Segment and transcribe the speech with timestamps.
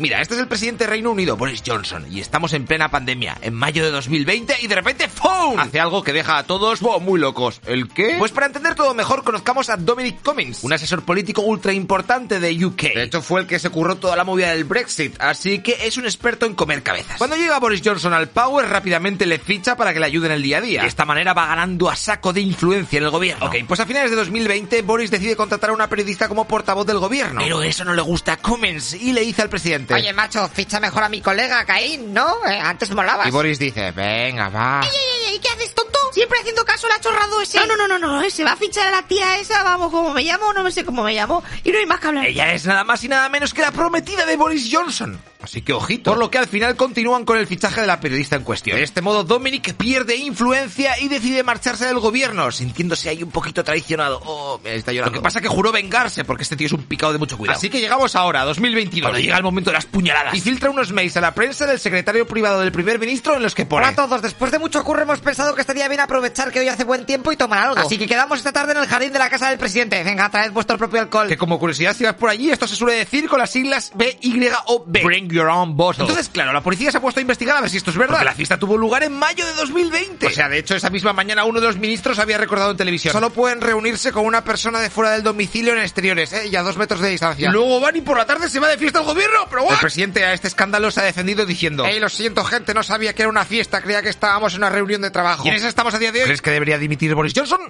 [0.00, 3.36] Mira, este es el presidente de Reino Unido, Boris Johnson, y estamos en plena pandemia,
[3.42, 5.60] en mayo de 2020, y de repente ¡FUM!
[5.60, 7.60] Hace algo que deja a todos muy locos.
[7.66, 8.16] ¿El qué?
[8.18, 12.64] Pues para entender todo mejor, conozcamos a Dominic Cummings, un asesor político ultra importante de
[12.64, 12.80] UK.
[12.94, 15.98] De hecho, fue el que se curró toda la movida del Brexit, así que es
[15.98, 17.18] un experto en comer cabezas.
[17.18, 20.42] Cuando llega Boris Johnson al power, rápidamente le ficha para que le ayude en el
[20.42, 20.80] día a día.
[20.80, 23.44] De esta manera va ganando a saco de influencia en el gobierno.
[23.44, 27.00] Ok, pues a finales de 2020, Boris decide contratar a una periodista como portavoz del
[27.00, 27.42] gobierno.
[27.42, 29.89] Pero eso no le gusta a Cummings y le dice al presidente...
[29.94, 32.44] Oye, macho, ficha mejor a mi colega, Caín, ¿no?
[32.46, 33.26] Eh, antes molabas.
[33.26, 34.80] Y Boris dice, venga, va.
[34.82, 35.38] ¡Ey, ey, ey!
[35.38, 35.98] ¿Qué haces, tonto?
[36.12, 37.58] Siempre haciendo caso al achorrado ese.
[37.58, 40.12] No, no, no, no, no, se va a fichar a la tía esa, vamos, como
[40.12, 42.26] me llamo, no me sé cómo me llamo, y no hay más que hablar.
[42.26, 45.20] Ella es nada más y nada menos que la prometida de Boris Johnson.
[45.42, 46.10] Así que ojito.
[46.10, 48.76] Por lo que al final continúan con el fichaje de la periodista en cuestión.
[48.76, 53.64] De este modo, Dominic pierde influencia y decide marcharse del gobierno, sintiéndose ahí un poquito
[53.64, 54.20] traicionado.
[54.24, 55.16] Oh, me está llorando.
[55.16, 57.38] Lo que pasa es que juró vengarse, porque este tío es un picado de mucho
[57.38, 57.58] cuidado.
[57.58, 59.10] Así que llegamos ahora, 2022.
[59.10, 60.34] Cuando llega el momento de las puñaladas.
[60.34, 63.54] Y filtra unos mails a la prensa del secretario privado del primer ministro en los
[63.54, 63.86] que pone...
[63.86, 66.68] Hola a todos, después de mucho curro hemos pensado que estaría bien aprovechar que hoy
[66.68, 67.80] hace buen tiempo y tomar algo.
[67.80, 70.02] Así que quedamos esta tarde en el jardín de la casa del presidente.
[70.04, 71.28] Venga, traed vuestro propio alcohol.
[71.28, 74.18] Que como curiosidad, si vas por allí, esto se suele decir con las siglas B,
[74.20, 75.02] Y o B.
[75.02, 76.04] Bring your own bottle.
[76.04, 78.14] Entonces, claro, la policía se ha puesto a investigar a ver si esto es verdad.
[78.14, 80.26] Porque la fiesta tuvo lugar en mayo de 2020.
[80.26, 83.12] O sea, de hecho, esa misma mañana uno de los ministros había recordado en televisión.
[83.12, 86.48] Solo pueden reunirse con una persona de fuera del domicilio en exteriores, ¿eh?
[86.48, 87.50] Y a dos metros de distancia.
[87.50, 90.24] Luego van y por la tarde se va de fiesta el gobierno, pero El presidente
[90.24, 91.84] a este escándalo se ha defendido diciendo...
[91.84, 94.70] Ey, lo siento, gente, no sabía que era una fiesta, creía que estábamos en una
[94.70, 95.44] reunión de trabajo.
[95.46, 96.24] ¿Y en esa estamos a día de hoy?
[96.24, 97.60] ¿Crees que debería dimitir Boris Johnson?